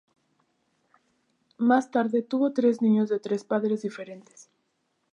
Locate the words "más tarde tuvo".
1.59-2.53